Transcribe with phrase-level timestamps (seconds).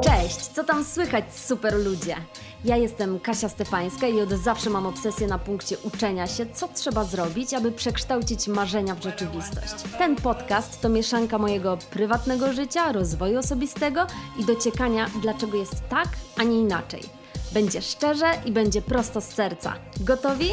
[0.00, 2.16] Cześć, co tam słychać super ludzie?
[2.64, 7.04] Ja jestem Kasia Stefańska i od zawsze mam obsesję na punkcie uczenia się, co trzeba
[7.04, 9.74] zrobić, aby przekształcić marzenia w rzeczywistość.
[9.98, 14.06] Ten podcast to mieszanka mojego prywatnego życia, rozwoju osobistego
[14.38, 16.08] i dociekania, dlaczego jest tak,
[16.40, 17.19] a nie inaczej.
[17.52, 19.74] Będzie szczerze i będzie prosto z serca.
[20.00, 20.48] Gotowi?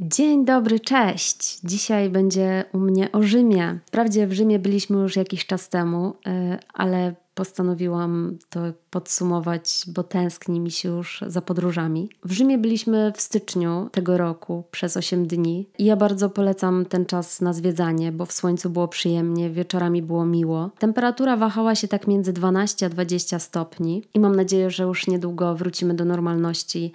[0.00, 1.58] Dzień dobry, cześć!
[1.64, 3.78] Dzisiaj będzie u mnie o Rzymie.
[3.86, 8.60] Wprawdzie w Rzymie byliśmy już jakiś czas temu, y, ale postanowiłam to
[8.90, 12.10] podsumować, bo tęskni mi się już za podróżami.
[12.24, 17.06] W Rzymie byliśmy w styczniu tego roku przez 8 dni i ja bardzo polecam ten
[17.06, 20.70] czas na zwiedzanie, bo w słońcu było przyjemnie, wieczorami było miło.
[20.78, 25.54] Temperatura wahała się tak między 12 a 20 stopni i mam nadzieję, że już niedługo
[25.54, 26.92] wrócimy do normalności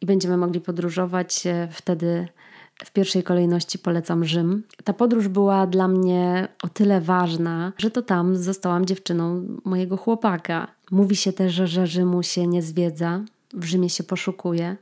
[0.00, 1.44] i będziemy mogli podróżować.
[1.70, 2.28] Wtedy
[2.84, 4.62] w pierwszej kolejności polecam Rzym.
[4.84, 10.68] Ta podróż była dla mnie o tyle ważna, że to tam zostałam dziewczyną mojego chłopaka.
[10.90, 13.20] Mówi się też, że Rzymu się nie zwiedza,
[13.54, 14.76] w Rzymie się poszukuje.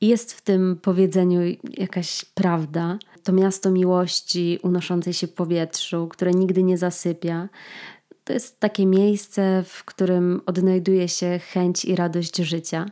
[0.00, 2.98] I jest w tym powiedzeniu jakaś prawda.
[3.22, 7.48] To miasto miłości unoszącej się w powietrzu, które nigdy nie zasypia.
[8.24, 12.86] To jest takie miejsce, w którym odnajduje się chęć i radość życia.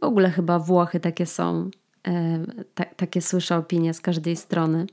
[0.00, 1.70] W ogóle chyba Włochy takie są.
[2.74, 4.86] Ta, takie słyszę opinie z każdej strony.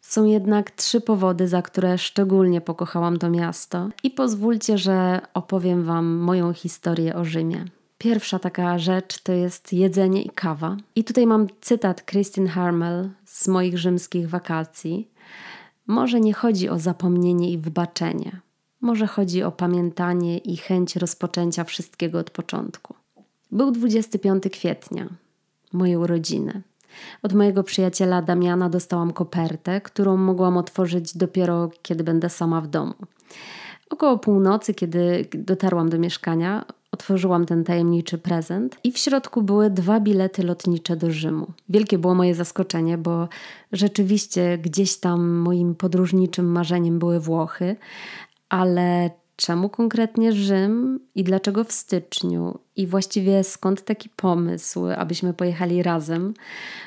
[0.00, 6.06] Są jednak trzy powody, za które szczególnie pokochałam to miasto, i pozwólcie, że opowiem Wam
[6.06, 7.64] moją historię o Rzymie.
[7.98, 10.76] Pierwsza taka rzecz to jest jedzenie i kawa.
[10.94, 15.08] I tutaj mam cytat Christine Harmel z moich rzymskich wakacji.
[15.86, 18.40] Może nie chodzi o zapomnienie i wybaczenie.
[18.80, 22.94] Może chodzi o pamiętanie i chęć rozpoczęcia wszystkiego od początku.
[23.52, 25.08] Był 25 kwietnia,
[25.72, 26.62] moje urodziny.
[27.22, 32.94] Od mojego przyjaciela Damiana dostałam kopertę, którą mogłam otworzyć dopiero kiedy będę sama w domu.
[33.90, 40.00] Około północy, kiedy dotarłam do mieszkania, otworzyłam ten tajemniczy prezent i w środku były dwa
[40.00, 41.46] bilety lotnicze do Rzymu.
[41.68, 43.28] Wielkie było moje zaskoczenie, bo
[43.72, 47.76] rzeczywiście gdzieś tam moim podróżniczym marzeniem były Włochy,
[48.48, 52.58] ale czemu konkretnie Rzym i dlaczego w styczniu?
[52.76, 56.34] I właściwie skąd taki pomysł, abyśmy pojechali razem,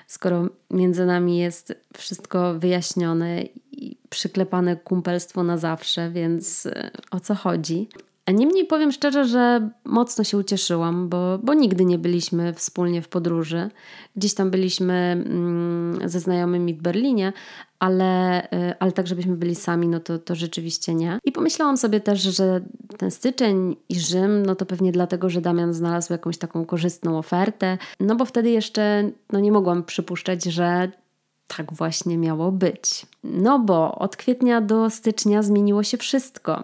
[0.08, 7.36] skoro między nami jest wszystko wyjaśnione i przyklepane kumpelstwo na zawsze, więc e, o co
[7.36, 7.88] chodzi?
[8.28, 13.70] Niemniej powiem szczerze, że mocno się ucieszyłam, bo, bo nigdy nie byliśmy wspólnie w podróży.
[14.16, 17.34] Gdzieś tam byliśmy mm, ze znajomymi w Berlinie,
[17.80, 21.20] ale, y, ale tak, żebyśmy byli sami, no to, to rzeczywiście nie.
[21.24, 22.62] I pomyślałam sobie też, że
[22.98, 27.78] ten styczeń i Rzym, no to pewnie dlatego, że Damian znalazł jakąś taką korzystną ofertę,
[28.00, 30.92] no bo wtedy jeszcze no nie mogłam przypuszczać, że
[31.48, 33.06] tak właśnie miało być.
[33.24, 36.64] No bo od kwietnia do stycznia zmieniło się wszystko.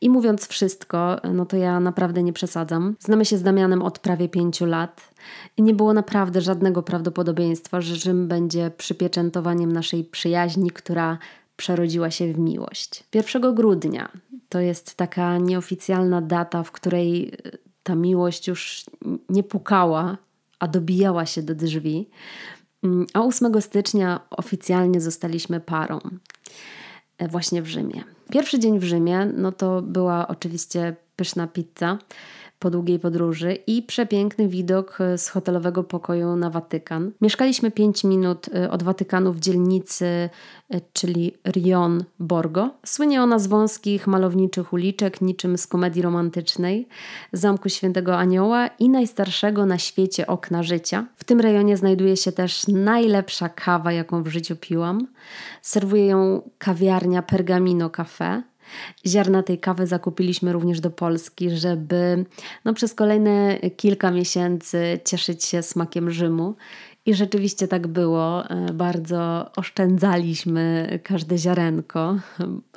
[0.00, 2.96] I mówiąc wszystko, no to ja naprawdę nie przesadzam.
[3.00, 5.14] Znamy się z Damianem od prawie pięciu lat
[5.56, 11.18] i nie było naprawdę żadnego prawdopodobieństwa, że Rzym będzie przypieczętowaniem naszej przyjaźni, która
[11.56, 13.04] przerodziła się w miłość.
[13.14, 14.08] 1 grudnia
[14.48, 17.32] to jest taka nieoficjalna data, w której
[17.82, 18.84] ta miłość już
[19.28, 20.18] nie pukała,
[20.58, 22.10] a dobijała się do drzwi.
[23.14, 25.98] A 8 stycznia oficjalnie zostaliśmy parą
[27.18, 28.04] e, właśnie w Rzymie.
[28.30, 31.98] Pierwszy dzień w Rzymie, no to była oczywiście pyszna pizza
[32.60, 37.12] po długiej podróży i przepiękny widok z hotelowego pokoju na Watykan.
[37.20, 40.04] Mieszkaliśmy 5 minut y, od Watykanu w dzielnicy,
[40.74, 42.70] y, czyli Rion Borgo.
[42.86, 46.88] Słynie ona z wąskich, malowniczych uliczek, niczym z komedii romantycznej,
[47.32, 51.06] Zamku Świętego Anioła i najstarszego na świecie okna życia.
[51.16, 55.06] W tym rejonie znajduje się też najlepsza kawa, jaką w życiu piłam.
[55.62, 58.49] Serwuje ją kawiarnia Pergamino Cafe.
[59.06, 62.24] Ziarna tej kawy zakupiliśmy również do Polski, żeby
[62.64, 66.54] no, przez kolejne kilka miesięcy cieszyć się smakiem Rzymu.
[67.06, 68.50] I rzeczywiście tak było.
[68.50, 72.16] E, bardzo oszczędzaliśmy każde ziarenko.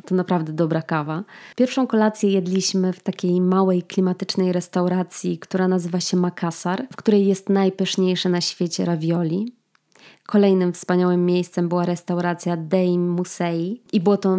[0.06, 1.24] To naprawdę dobra kawa.
[1.56, 7.50] Pierwszą kolację jedliśmy w takiej małej, klimatycznej restauracji, która nazywa się Makassar, w której jest
[7.50, 9.54] najpyszniejsze na świecie ravioli.
[10.26, 14.38] Kolejnym wspaniałym miejscem była restauracja Dame Musei i było to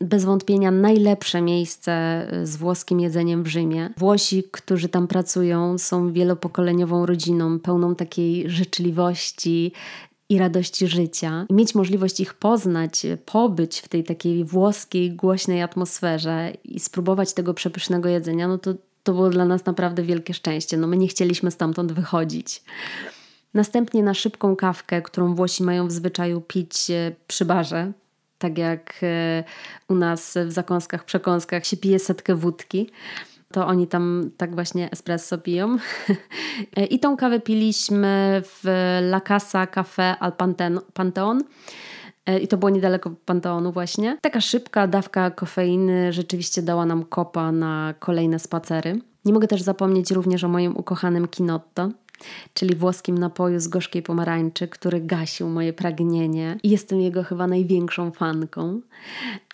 [0.00, 3.90] bez wątpienia najlepsze miejsce y, z włoskim jedzeniem w Rzymie.
[3.96, 9.72] Włosi, którzy tam pracują, są wielopokoleniową rodziną, pełną takiej życzliwości
[10.28, 16.80] i radości życia mieć możliwość ich poznać, pobyć w tej takiej włoskiej, głośnej atmosferze i
[16.80, 20.76] spróbować tego przepysznego jedzenia, no to, to było dla nas naprawdę wielkie szczęście.
[20.76, 22.62] No my nie chcieliśmy stamtąd wychodzić.
[23.56, 27.92] Następnie na szybką kawkę, którą Włosi mają w zwyczaju pić e, przy barze,
[28.38, 29.44] tak jak e,
[29.88, 32.90] u nas w zakąskach, przekąskach się pije setkę wódki
[33.52, 35.76] to oni tam tak właśnie espresso piją.
[36.90, 38.64] I tą kawę piliśmy w
[39.00, 40.32] La Casa Café al
[40.92, 41.42] Panteon.
[42.26, 44.18] E, I to było niedaleko Panteonu właśnie.
[44.20, 49.00] Taka szybka dawka kofeiny rzeczywiście dała nam kopa na kolejne spacery.
[49.24, 51.90] Nie mogę też zapomnieć również o moim ukochanym Kinotto,
[52.54, 58.10] czyli włoskim napoju z gorzkiej pomarańczy, który gasił moje pragnienie i jestem jego chyba największą
[58.10, 58.80] fanką.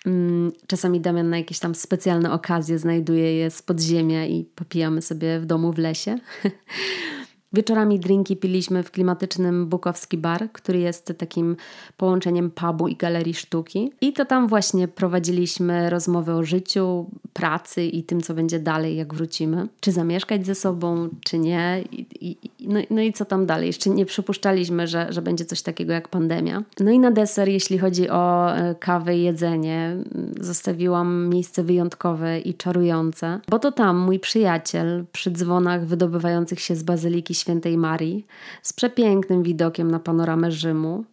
[0.06, 5.41] Mm, czasami Damian na jakieś tam specjalne okazje znajduje je z podziemia i popijamy sobie
[5.41, 6.19] w domu w lesie.
[7.52, 11.56] Wieczorami drinki piliśmy w klimatycznym Bukowski Bar, który jest takim
[11.96, 13.93] połączeniem pubu i galerii sztuki.
[14.00, 19.14] I to tam właśnie prowadziliśmy rozmowy o życiu, pracy i tym, co będzie dalej, jak
[19.14, 19.69] wrócimy.
[19.81, 21.84] Czy zamieszkać ze sobą, czy nie.
[21.93, 23.66] I, i, no, no, i co tam dalej?
[23.66, 26.62] Jeszcze nie przypuszczaliśmy, że, że będzie coś takiego jak pandemia.
[26.81, 29.96] No i na deser, jeśli chodzi o e, kawę i jedzenie,
[30.40, 36.82] zostawiłam miejsce wyjątkowe i czarujące, bo to tam mój przyjaciel przy dzwonach wydobywających się z
[36.82, 38.27] bazyliki świętej Marii
[38.62, 41.05] z przepięknym widokiem na panoramę Rzymu,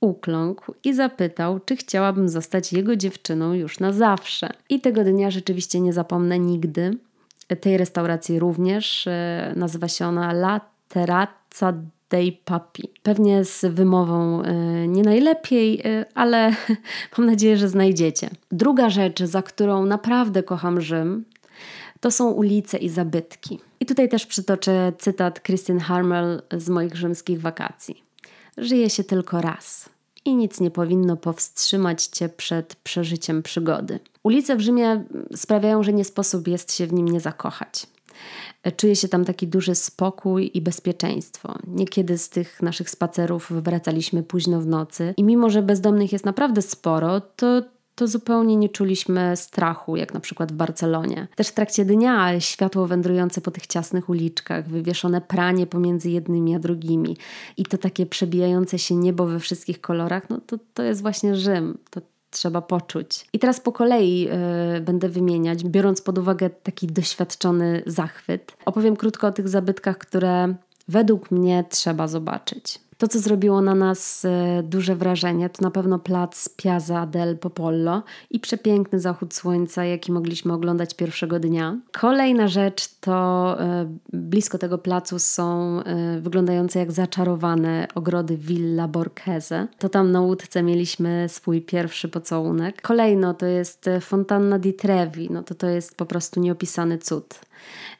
[0.00, 4.50] ukląkł i zapytał, czy chciałabym zostać jego dziewczyną już na zawsze.
[4.68, 6.98] I tego dnia rzeczywiście nie zapomnę nigdy.
[7.60, 11.72] Tej restauracji również e, nazywa się ona La Terrazza
[12.10, 12.88] dei Papi.
[13.02, 14.54] Pewnie z wymową e,
[14.88, 16.50] nie najlepiej, e, ale
[17.18, 18.30] mam nadzieję, że znajdziecie.
[18.52, 21.24] Druga rzecz, za którą naprawdę kocham Rzym,
[22.00, 23.58] to są ulice i zabytki.
[23.80, 28.02] I tutaj też przytoczę cytat Christine Harmel z moich rzymskich wakacji.
[28.58, 29.88] Żyje się tylko raz
[30.24, 34.00] i nic nie powinno powstrzymać cię przed przeżyciem przygody.
[34.22, 37.86] Ulice w Rzymie sprawiają, że nie sposób jest się w nim nie zakochać.
[38.76, 41.58] Czuje się tam taki duży spokój i bezpieczeństwo.
[41.66, 46.62] Niekiedy z tych naszych spacerów wracaliśmy późno w nocy i mimo, że bezdomnych jest naprawdę
[46.62, 47.62] sporo, to
[47.96, 51.28] to zupełnie nie czuliśmy strachu, jak na przykład w Barcelonie.
[51.36, 56.58] Też w trakcie dnia światło wędrujące po tych ciasnych uliczkach, wywieszone pranie pomiędzy jednymi a
[56.58, 57.16] drugimi
[57.56, 61.78] i to takie przebijające się niebo we wszystkich kolorach, no to, to jest właśnie Rzym.
[61.90, 62.00] To,
[62.30, 63.26] trzeba poczuć.
[63.32, 68.56] I teraz po kolei yy, będę wymieniać, biorąc pod uwagę taki doświadczony zachwyt.
[68.64, 70.54] Opowiem krótko o tych zabytkach, które
[70.88, 72.85] według mnie trzeba zobaczyć.
[72.98, 78.02] To, co zrobiło na nas e, duże wrażenie, to na pewno plac Piazza del Popollo
[78.30, 81.76] i przepiękny zachód słońca, jaki mogliśmy oglądać pierwszego dnia.
[81.92, 89.66] Kolejna rzecz to e, blisko tego placu są e, wyglądające jak zaczarowane ogrody Villa Borghese.
[89.78, 92.82] To tam na łódce mieliśmy swój pierwszy pocałunek.
[92.82, 97.40] Kolejno to jest Fontanna di Trevi, no to to jest po prostu nieopisany cud.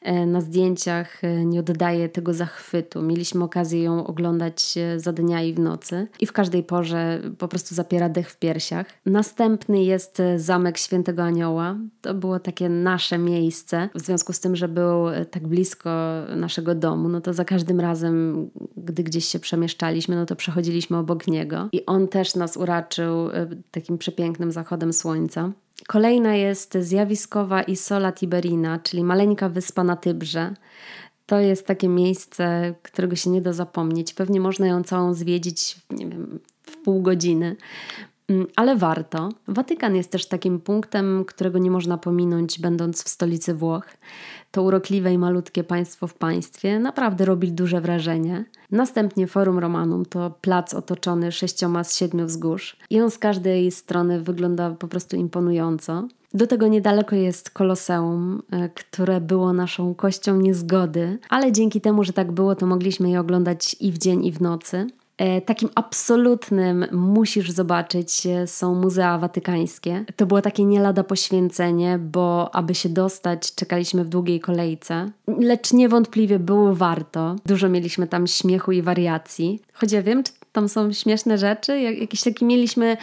[0.02, 3.02] E, na zdjęciach e, nie oddaje tego zachwytu.
[3.02, 7.74] Mieliśmy okazję ją oglądać za dnia i w nocy i w każdej porze po prostu
[7.74, 8.86] zapiera dech w piersiach.
[9.06, 11.76] Następny jest e, Zamek Świętego Anioła.
[12.00, 13.88] To było takie nasze miejsce.
[13.94, 15.90] W związku z tym, że był tak blisko
[16.36, 21.26] naszego domu, no to za każdym razem, gdy gdzieś się przemieszczaliśmy, no to przechodziliśmy obok
[21.26, 23.28] niego i on też nas uraczył
[23.70, 25.52] takim przepięknym zachodem słońca.
[25.86, 30.54] Kolejna jest zjawiskowa Isola Tiberina, czyli maleńka wyspa na Tybrze.
[31.26, 34.14] To jest takie miejsce, którego się nie da zapomnieć.
[34.14, 37.56] Pewnie można ją całą zwiedzić, nie wiem, w pół godziny.
[38.28, 39.28] Mm, ale warto.
[39.48, 43.86] Watykan jest też takim punktem, którego nie można pominąć, będąc w stolicy Włoch.
[44.50, 48.44] To urokliwe i malutkie państwo w państwie naprawdę robi duże wrażenie.
[48.70, 54.20] Następnie Forum Romanum to plac otoczony sześcioma z siedmiu wzgórz i on z każdej strony
[54.20, 56.08] wygląda po prostu imponująco.
[56.34, 62.12] Do tego niedaleko jest Koloseum, e, które było naszą kością niezgody, ale dzięki temu, że
[62.12, 64.86] tak było, to mogliśmy je oglądać i w dzień, i w nocy.
[65.18, 70.04] E, takim absolutnym musisz zobaczyć e, są Muzea Watykańskie.
[70.16, 75.72] To było takie nie lada poświęcenie, bo aby się dostać, czekaliśmy w długiej kolejce, lecz
[75.72, 77.36] niewątpliwie było warto.
[77.46, 79.62] Dużo mieliśmy tam śmiechu i wariacji.
[79.72, 82.96] Choć ja wiem, czy tam są śmieszne rzeczy, jak, jakiś taki mieliśmy yy,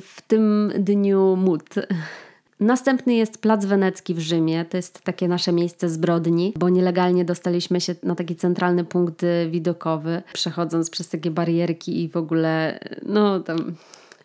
[0.00, 1.64] w tym dniu mód.
[2.60, 4.64] Następny jest Plac Wenecki w Rzymie.
[4.64, 10.22] To jest takie nasze miejsce zbrodni, bo nielegalnie dostaliśmy się na taki centralny punkt widokowy,
[10.32, 13.74] przechodząc przez takie barierki i w ogóle, no tam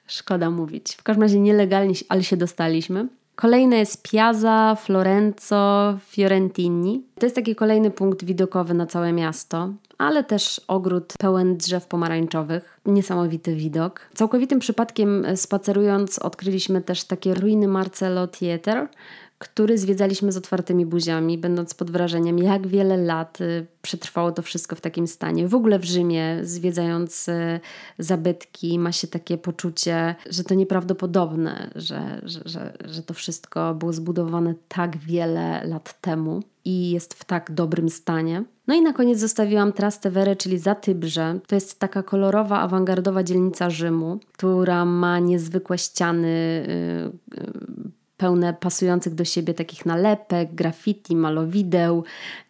[0.07, 0.95] szkoda mówić.
[0.95, 3.07] W każdym razie nielegalnie, ale się dostaliśmy.
[3.35, 7.03] Kolejne jest Piazza Florenzo Fiorentini.
[7.19, 12.79] To jest taki kolejny punkt widokowy na całe miasto, ale też ogród pełen drzew pomarańczowych.
[12.85, 14.09] Niesamowity widok.
[14.13, 18.87] Całkowitym przypadkiem spacerując odkryliśmy też takie ruiny Marcello Theater,
[19.41, 24.75] który zwiedzaliśmy z otwartymi buziami, będąc pod wrażeniem, jak wiele lat y, przetrwało to wszystko
[24.75, 25.47] w takim stanie.
[25.47, 27.59] W ogóle w Rzymie, zwiedzając y,
[27.99, 33.93] zabytki, ma się takie poczucie, że to nieprawdopodobne, że, że, że, że to wszystko było
[33.93, 38.43] zbudowane tak wiele lat temu i jest w tak dobrym stanie.
[38.67, 41.39] No i na koniec zostawiłam Trastevere, czyli Zatybrze.
[41.47, 46.65] To jest taka kolorowa, awangardowa dzielnica Rzymu, która ma niezwykłe ściany,
[47.29, 47.60] yy,
[48.21, 52.03] pełne pasujących do siebie takich nalepek, graffiti, malowideł.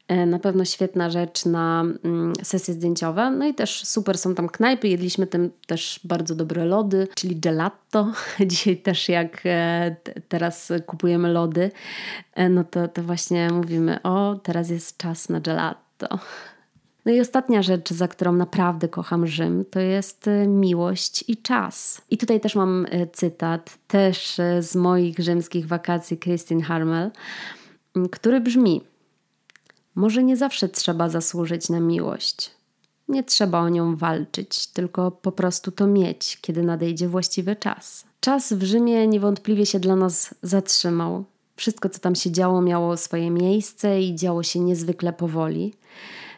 [0.07, 3.31] E, na pewno świetna rzecz na mm, sesje zdjęciowe.
[3.31, 4.87] No i też super są tam knajpy.
[4.87, 8.11] Jedliśmy tam też bardzo dobre lody, czyli gelato.
[8.51, 9.95] Dzisiaj też jak e,
[10.29, 11.71] teraz kupujemy lody,
[12.35, 16.19] e, no to, to właśnie mówimy, o teraz jest czas na gelato.
[17.05, 22.01] No i ostatnia rzecz, za którą naprawdę kocham Rzym, to jest e, miłość i czas.
[22.09, 27.11] I tutaj też mam e, cytat, też e, z moich rzymskich wakacji Christine Harmel,
[28.11, 28.81] który brzmi:
[29.95, 32.51] Może nie zawsze trzeba zasłużyć na miłość.
[33.07, 38.05] Nie trzeba o nią walczyć, tylko po prostu to mieć, kiedy nadejdzie właściwy czas.
[38.19, 41.23] Czas w Rzymie niewątpliwie się dla nas zatrzymał.
[41.55, 45.73] Wszystko, co tam się działo, miało swoje miejsce i działo się niezwykle powoli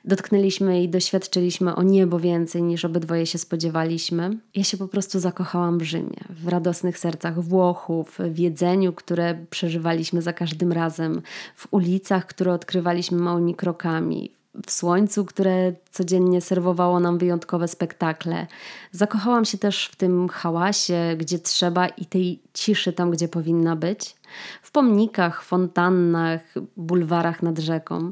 [0.05, 4.37] dotknęliśmy i doświadczyliśmy o niebo więcej niż obydwoje się spodziewaliśmy.
[4.55, 10.21] Ja się po prostu zakochałam w Rzymie, w radosnych sercach Włochów, w jedzeniu, które przeżywaliśmy
[10.21, 11.21] za każdym razem,
[11.55, 14.31] w ulicach, które odkrywaliśmy małymi krokami,
[14.65, 18.47] w słońcu, które codziennie serwowało nam wyjątkowe spektakle.
[18.91, 24.15] Zakochałam się też w tym hałasie, gdzie trzeba i tej ciszy tam, gdzie powinna być.
[24.61, 26.41] W pomnikach, fontannach,
[26.77, 28.11] bulwarach nad rzeką.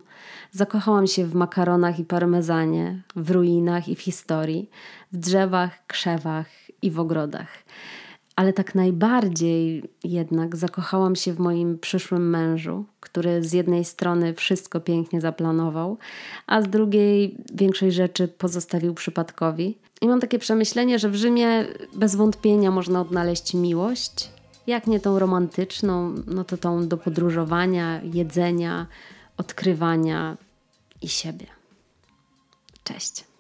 [0.51, 4.69] Zakochałam się w makaronach i parmezanie, w ruinach i w historii,
[5.11, 6.47] w drzewach, krzewach
[6.81, 7.49] i w ogrodach.
[8.35, 14.79] Ale tak najbardziej jednak zakochałam się w moim przyszłym mężu, który z jednej strony wszystko
[14.79, 15.97] pięknie zaplanował,
[16.47, 19.77] a z drugiej większość rzeczy pozostawił przypadkowi.
[20.01, 24.29] I mam takie przemyślenie, że w Rzymie bez wątpienia można odnaleźć miłość,
[24.67, 28.87] jak nie tą romantyczną, no to tą do podróżowania, jedzenia,
[29.37, 30.37] odkrywania
[31.01, 31.45] i siebie.
[32.83, 33.30] Cześć.